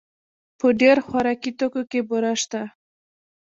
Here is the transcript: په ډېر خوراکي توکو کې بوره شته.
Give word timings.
په 0.59 0.67
ډېر 0.81 0.97
خوراکي 1.07 1.51
توکو 1.59 1.81
کې 1.91 1.99
بوره 2.09 2.33
شته. 2.41 2.61